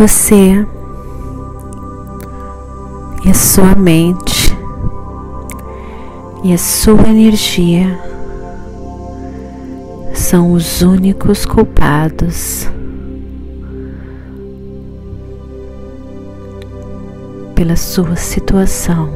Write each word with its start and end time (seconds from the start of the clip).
Você 0.00 0.66
e 3.22 3.28
a 3.28 3.34
sua 3.34 3.74
mente 3.74 4.56
e 6.42 6.54
a 6.54 6.56
sua 6.56 7.06
energia 7.06 8.00
são 10.14 10.54
os 10.54 10.80
únicos 10.80 11.44
culpados 11.44 12.66
pela 17.54 17.76
sua 17.76 18.16
situação 18.16 19.10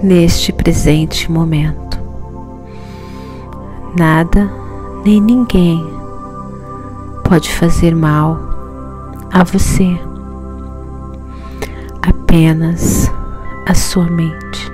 neste 0.00 0.52
presente 0.52 1.28
momento. 1.32 1.98
Nada 3.98 4.48
nem 5.04 5.20
ninguém 5.20 5.93
pode 7.34 7.50
fazer 7.50 7.96
mal 7.96 8.38
a 9.32 9.42
você, 9.42 9.98
apenas 12.00 13.10
a 13.66 13.74
sua 13.74 14.04
mente. 14.04 14.70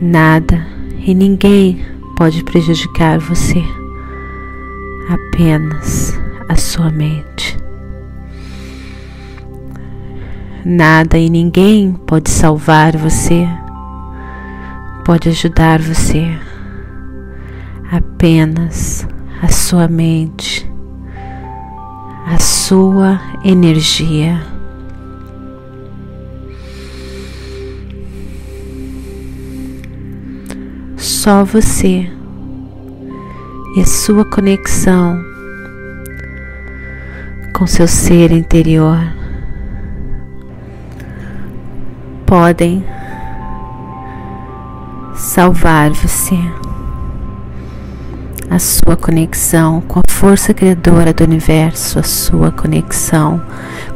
Nada 0.00 0.64
e 1.04 1.12
ninguém 1.12 1.84
pode 2.16 2.44
prejudicar 2.44 3.18
você, 3.18 3.60
apenas 5.08 6.16
a 6.48 6.54
sua 6.54 6.88
mente. 6.88 7.58
Nada 10.64 11.18
e 11.18 11.28
ninguém 11.28 11.94
pode 11.94 12.30
salvar 12.30 12.96
você, 12.96 13.44
pode 15.04 15.30
ajudar 15.30 15.80
você, 15.80 16.32
apenas 17.90 19.04
a 19.42 19.48
sua 19.48 19.88
mente, 19.88 20.49
a 22.32 22.38
sua 22.38 23.20
energia. 23.44 24.40
Só 30.96 31.44
você 31.44 32.08
e 33.76 33.80
a 33.80 33.84
sua 33.84 34.24
conexão 34.24 35.20
com 37.52 37.66
seu 37.66 37.88
ser 37.88 38.30
interior 38.30 39.00
podem 42.26 42.84
salvar 45.16 45.90
você 45.90 46.38
a 48.50 48.58
sua 48.58 48.96
conexão 48.96 49.80
com 49.82 50.00
a 50.00 50.02
força 50.10 50.52
criadora 50.52 51.14
do 51.14 51.22
universo, 51.22 52.00
a 52.00 52.02
sua 52.02 52.50
conexão 52.50 53.40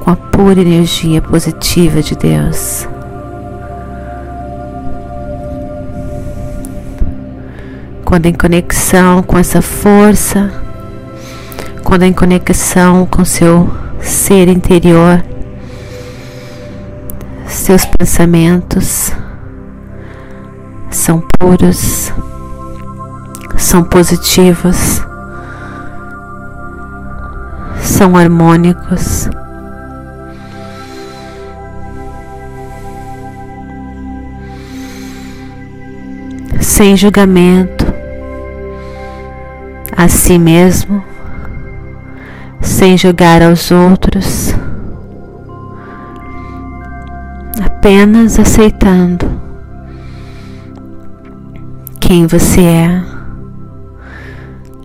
com 0.00 0.10
a 0.10 0.16
pura 0.16 0.60
energia 0.60 1.22
positiva 1.22 2.02
de 2.02 2.14
Deus. 2.14 2.86
Quando 8.04 8.26
em 8.26 8.34
conexão 8.34 9.22
com 9.22 9.38
essa 9.38 9.62
força, 9.62 10.52
quando 11.82 12.02
em 12.02 12.12
conexão 12.12 13.06
com 13.06 13.24
seu 13.24 13.70
ser 14.02 14.48
interior, 14.48 15.24
seus 17.46 17.86
pensamentos 17.86 19.12
são 20.90 21.24
puros 21.38 22.12
são 23.56 23.82
positivos, 23.84 25.02
são 27.80 28.16
harmônicos. 28.16 29.28
Sem 36.60 36.96
julgamento 36.96 37.86
a 39.96 40.08
si 40.08 40.38
mesmo, 40.38 41.04
sem 42.60 42.96
julgar 42.96 43.42
aos 43.42 43.70
outros, 43.70 44.54
apenas 47.64 48.38
aceitando 48.38 49.30
quem 52.00 52.26
você 52.26 52.62
é 52.62 53.11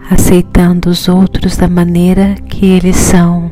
aceitando 0.10 0.90
os 0.90 1.10
outros 1.10 1.58
da 1.58 1.68
maneira 1.68 2.36
que 2.50 2.66
eles 2.66 2.96
são. 2.96 3.52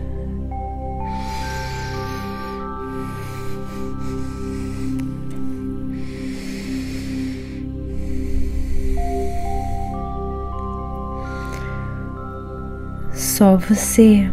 Só 13.13 13.57
você 13.57 14.29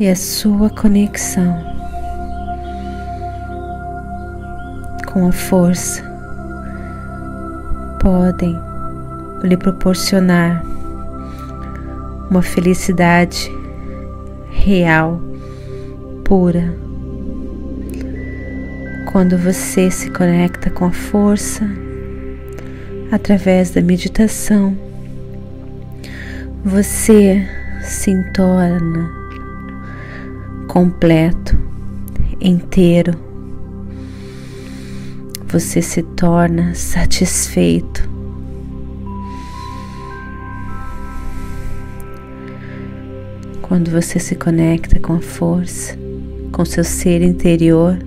e 0.00 0.08
a 0.08 0.16
sua 0.16 0.68
conexão 0.70 1.56
com 5.06 5.28
a 5.28 5.32
força 5.32 6.02
podem 8.00 8.71
lhe 9.46 9.56
proporcionar 9.56 10.64
uma 12.30 12.42
felicidade 12.42 13.50
real, 14.50 15.20
pura. 16.24 16.74
Quando 19.10 19.36
você 19.36 19.90
se 19.90 20.10
conecta 20.10 20.70
com 20.70 20.86
a 20.86 20.92
força 20.92 21.68
através 23.10 23.70
da 23.70 23.82
meditação, 23.82 24.76
você 26.64 27.46
se 27.82 28.14
torna 28.32 29.10
completo, 30.68 31.58
inteiro. 32.40 33.12
Você 35.48 35.82
se 35.82 36.02
torna 36.02 36.74
satisfeito 36.74 38.11
Quando 43.72 43.90
você 43.90 44.18
se 44.18 44.34
conecta 44.34 45.00
com 45.00 45.14
a 45.14 45.20
força, 45.22 45.96
com 46.52 46.62
seu 46.62 46.84
ser 46.84 47.22
interior, 47.22 47.98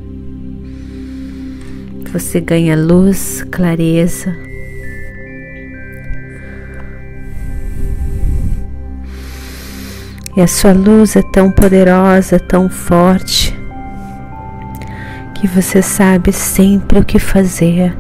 você 2.14 2.40
ganha 2.40 2.78
luz, 2.78 3.44
clareza. 3.50 4.32
E 10.38 10.42
a 10.42 10.46
sua 10.46 10.72
luz 10.72 11.16
é 11.16 11.24
tão 11.34 11.50
poderosa, 11.50 12.40
tão 12.40 12.70
forte, 12.70 13.52
que 15.34 15.48
você 15.48 15.82
sabe 15.82 16.32
sempre 16.32 17.00
o 17.00 17.04
que 17.04 17.18
fazer, 17.18 17.92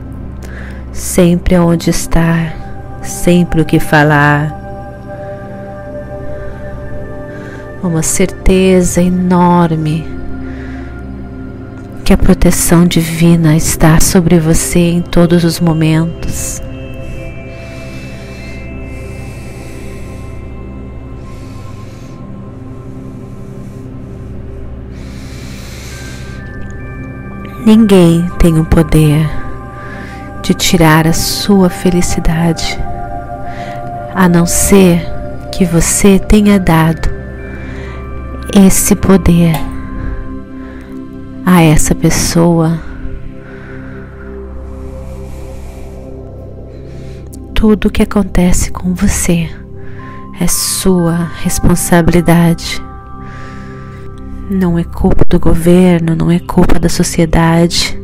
sempre 0.94 1.58
onde 1.58 1.90
estar, 1.90 3.02
sempre 3.02 3.60
o 3.60 3.66
que 3.66 3.80
falar 3.80 4.65
uma 7.88 8.02
certeza 8.04 9.02
enorme 9.02 10.06
que 12.04 12.14
a 12.14 12.18
proteção 12.18 12.86
divina 12.86 13.56
está 13.56 14.00
sobre 14.00 14.40
você 14.40 14.80
em 14.80 15.02
todos 15.02 15.44
os 15.44 15.60
momentos. 15.60 16.62
Ninguém 27.66 28.30
tem 28.38 28.60
o 28.60 28.66
poder 28.66 29.28
de 30.44 30.54
tirar 30.54 31.08
a 31.08 31.14
sua 31.14 31.70
felicidade, 31.70 32.80
a 34.14 34.30
não 34.30 34.46
ser 34.46 35.04
que 35.52 35.66
você 35.66 36.20
tenha 36.20 36.60
dado 36.60 37.15
esse 38.57 38.96
poder 38.96 39.54
a 41.46 41.62
essa 41.62 41.94
pessoa. 41.94 42.80
Tudo 47.54 47.90
que 47.90 48.02
acontece 48.02 48.72
com 48.72 48.94
você 48.94 49.50
é 50.40 50.48
sua 50.48 51.30
responsabilidade. 51.44 52.81
Não 54.50 54.80
é 54.80 54.86
culpa 54.86 55.25
do 55.28 55.38
governo, 55.38 56.16
não 56.16 56.31
é 56.31 56.40
culpa 56.40 56.80
da 56.80 56.88
sociedade, 56.88 58.00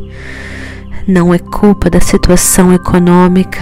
não 1.08 1.34
é 1.34 1.40
culpa 1.40 1.90
da 1.90 2.02
situação 2.02 2.74
econômica. 2.74 3.62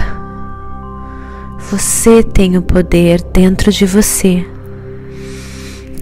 Você 1.70 2.24
tem 2.24 2.56
o 2.56 2.62
poder 2.62 3.22
dentro 3.22 3.70
de 3.70 3.86
você, 3.86 4.44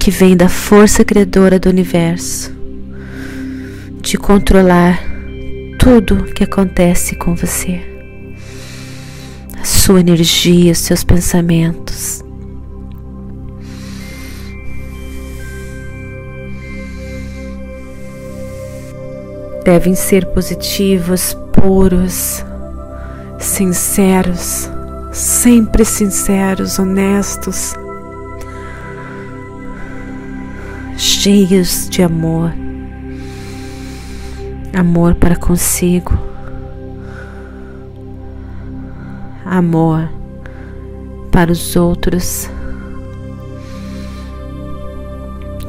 que 0.09 0.13
vem 0.13 0.35
da 0.35 0.49
força 0.49 1.05
criadora 1.05 1.59
do 1.59 1.69
universo, 1.69 2.51
de 4.01 4.17
controlar 4.17 4.99
tudo 5.79 6.25
que 6.33 6.43
acontece 6.43 7.15
com 7.15 7.35
você, 7.35 7.79
a 9.61 9.65
sua 9.67 10.01
energia, 10.01 10.73
os 10.73 10.79
seus 10.79 11.05
pensamentos. 11.05 12.25
devem 19.63 19.95
ser 19.95 20.25
positivos, 20.33 21.37
puros, 21.53 22.43
sinceros, 23.39 24.71
sempre 25.13 25.85
sinceros, 25.85 26.79
honestos, 26.79 27.75
cheios 31.21 31.89
de 31.91 32.01
amor, 32.01 32.53
amor 34.73 35.17
para 35.17 35.35
consigo, 35.35 36.17
amor 39.45 40.09
para 41.33 41.51
os 41.51 41.75
outros. 41.75 42.49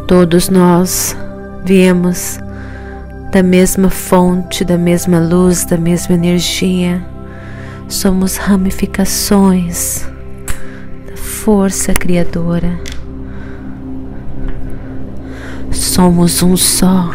Todos 0.07 0.49
nós 0.49 1.17
viemos 1.65 2.37
da 3.31 3.41
mesma 3.41 3.89
fonte, 3.89 4.63
da 4.63 4.77
mesma 4.77 5.19
luz, 5.19 5.65
da 5.65 5.77
mesma 5.77 6.13
energia. 6.13 7.03
Somos 7.87 8.37
ramificações 8.37 10.07
da 11.07 11.17
força 11.17 11.91
criadora. 11.95 12.88
Somos 15.99 16.41
um 16.41 16.55
só. 16.55 17.11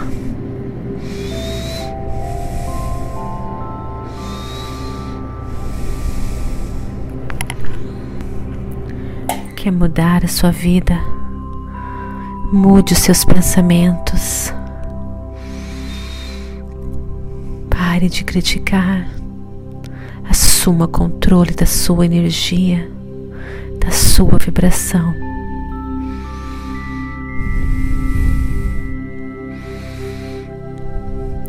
Quer 9.56 9.72
mudar 9.72 10.22
a 10.22 10.28
sua 10.28 10.50
vida? 10.50 11.00
Mude 12.52 12.92
os 12.92 12.98
seus 12.98 13.25
pensamentos. 13.25 14.52
Pare 17.70 18.10
de 18.10 18.22
criticar. 18.22 19.08
Assuma 20.28 20.86
controle 20.86 21.52
da 21.54 21.64
sua 21.64 22.04
energia, 22.04 22.86
da 23.81 23.90
sua 23.90 24.36
vibração. 24.36 25.23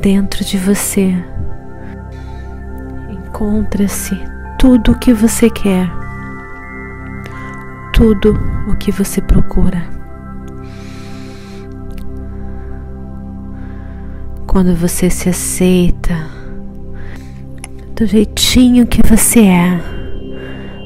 Dentro 0.06 0.46
de 0.46 0.56
você 0.60 1.16
encontra-se 3.10 4.16
tudo 4.60 4.92
o 4.92 5.00
que 5.00 5.12
você 5.12 5.50
quer, 5.50 5.90
tudo 7.92 8.38
o 8.70 8.76
que 8.76 8.92
você 8.92 9.20
procura. 9.20 9.84
quando 14.46 14.76
você 14.76 15.10
se 15.10 15.28
aceita 15.28 16.30
do 17.96 18.06
jeitinho 18.06 18.86
que 18.86 19.02
você 19.10 19.40
é, 19.40 19.82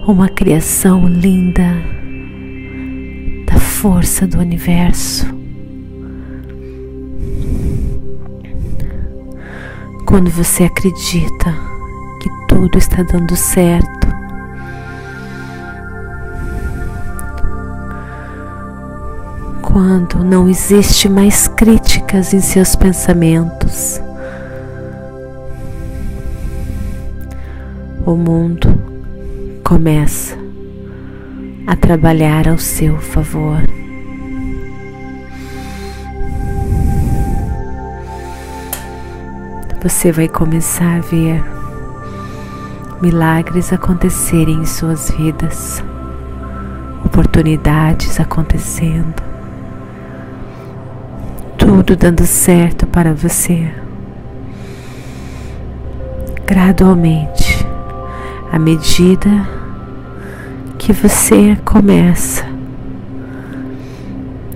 uma 0.08 0.30
criação 0.30 1.06
linda 1.10 1.76
da 3.46 3.60
força 3.60 4.26
do 4.26 4.40
universo. 4.40 5.39
Quando 10.10 10.32
você 10.32 10.64
acredita 10.64 11.54
que 12.20 12.32
tudo 12.48 12.80
está 12.80 13.04
dando 13.04 13.36
certo, 13.36 14.08
quando 19.62 20.24
não 20.24 20.50
existe 20.50 21.08
mais 21.08 21.48
críticas 21.48 22.34
em 22.34 22.42
seus 22.42 22.76
pensamentos. 22.76 24.02
O 28.04 28.16
mundo 28.16 28.82
começa 29.64 30.36
a 31.68 31.76
trabalhar 31.76 32.48
ao 32.48 32.58
seu 32.58 32.98
favor. 32.98 33.62
Você 39.82 40.12
vai 40.12 40.28
começar 40.28 40.98
a 40.98 41.02
ver 41.02 41.44
milagres 43.02 43.72
acontecerem 43.72 44.62
em 44.62 44.66
suas 44.66 45.10
vidas, 45.12 45.84
oportunidades 47.06 48.20
acontecendo 48.20 49.30
tudo 51.70 51.96
dando 51.96 52.26
certo 52.26 52.88
para 52.88 53.14
você. 53.14 53.70
Gradualmente, 56.46 57.64
à 58.52 58.58
medida 58.58 59.30
que 60.80 60.92
você 60.92 61.56
começa 61.64 62.44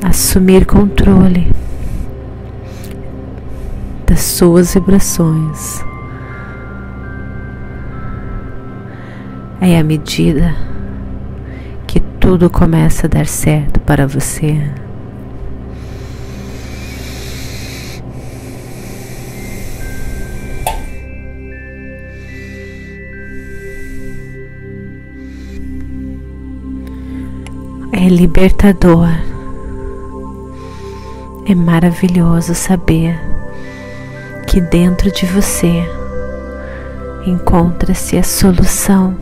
a 0.01 0.07
assumir 0.07 0.65
controle 0.65 1.51
das 4.13 4.22
suas 4.22 4.75
vibrações, 4.75 5.84
é 9.60 9.79
à 9.79 9.84
medida 9.84 10.53
que 11.88 12.00
tudo 12.20 12.48
começa 12.48 13.08
a 13.08 13.10
dar 13.10 13.25
certo 13.25 13.79
para 13.79 14.05
você. 14.05 14.62
é 27.91 28.08
libertador. 28.10 29.08
É 31.48 31.55
maravilhoso 31.55 32.53
saber 32.53 33.17
que 34.53 34.62
dentro 34.62 35.12
de 35.12 35.25
você 35.25 35.83
encontra-se 37.25 38.15
a 38.15 38.22
solução, 38.22 39.17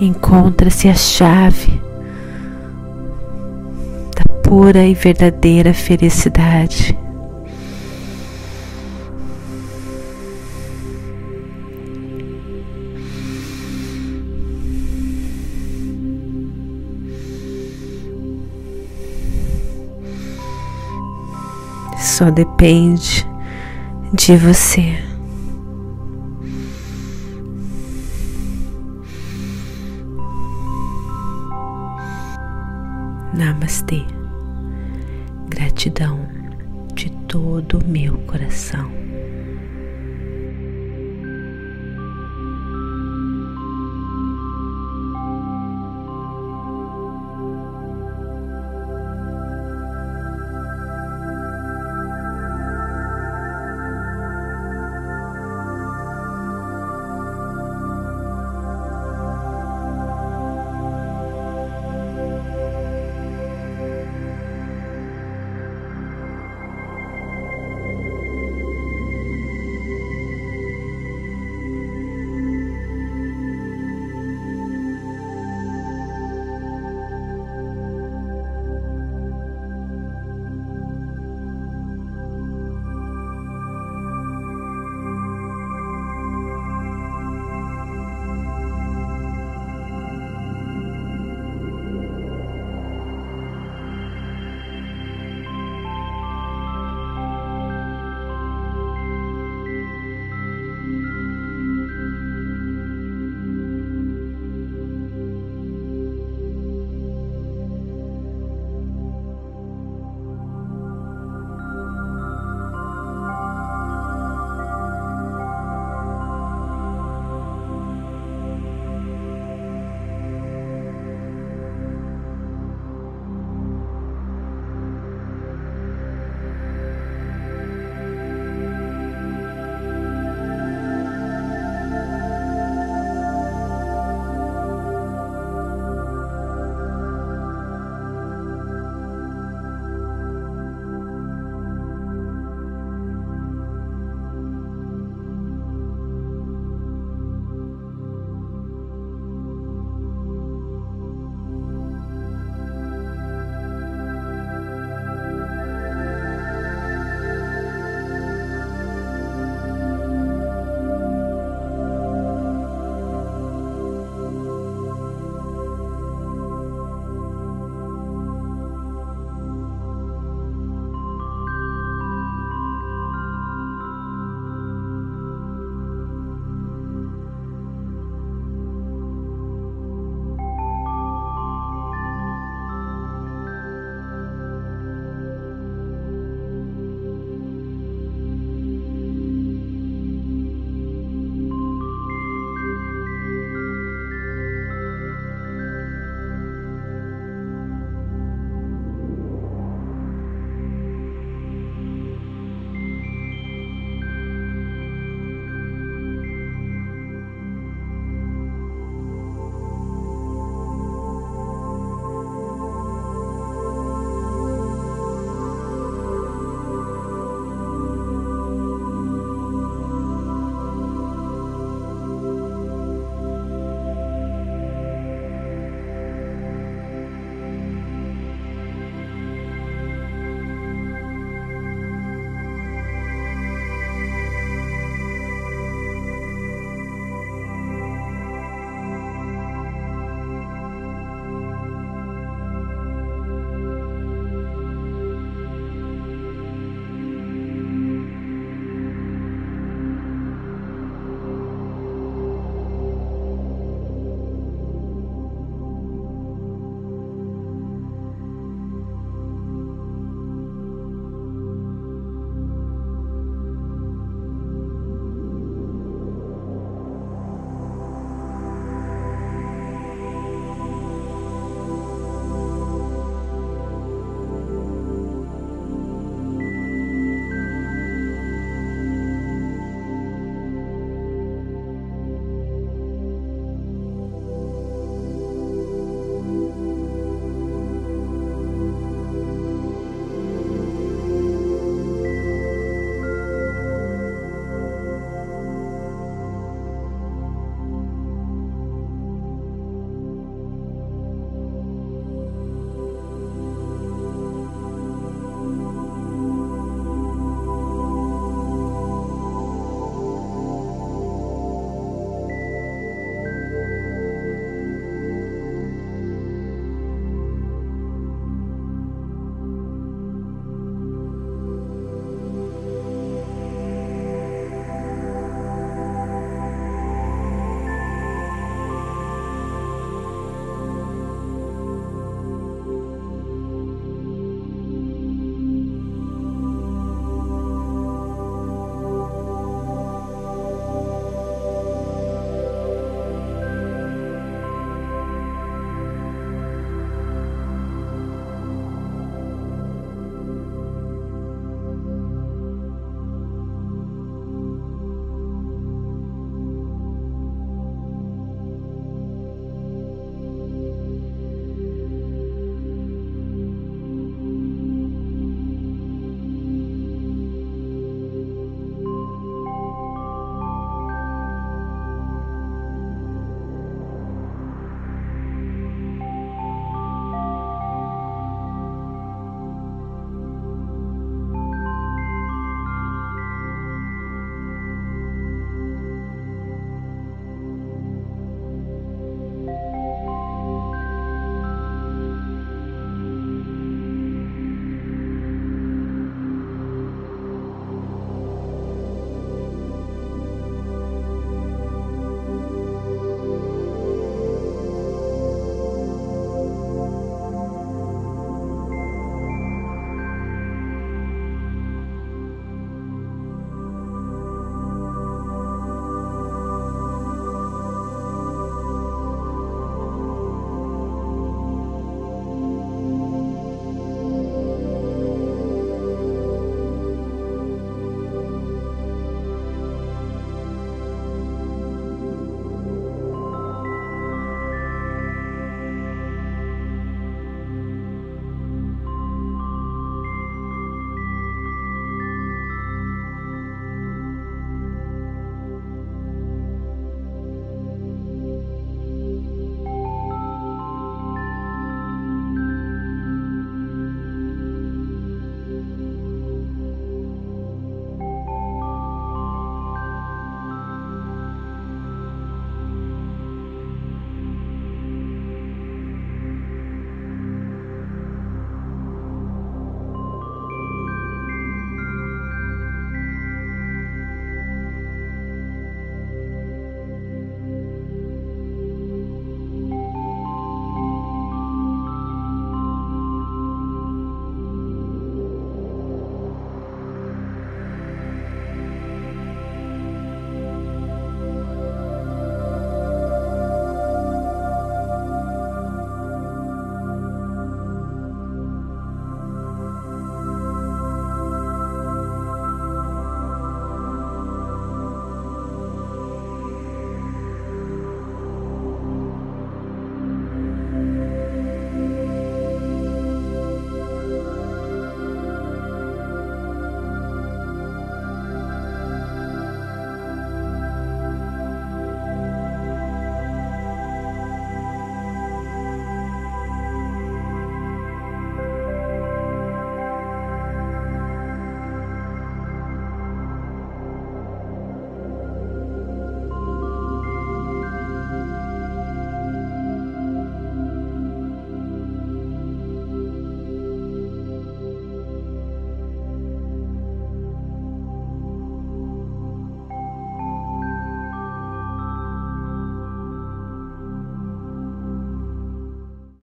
encontra-se 0.00 0.88
a 0.88 0.94
chave 0.94 1.82
da 4.14 4.22
pura 4.40 4.86
e 4.86 4.94
verdadeira 4.94 5.74
felicidade. 5.74 6.96
Só 22.14 22.30
depende 22.30 23.26
de 24.12 24.36
você. 24.36 24.96
Namastê. 33.36 34.04
Gratidão 35.48 36.20
de 36.94 37.10
todo 37.26 37.80
o 37.80 37.84
meu 37.84 38.16
coração. 38.28 39.03